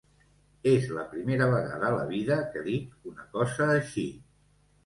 [0.69, 4.09] És la primera vegada a la vida que dic una cosa així.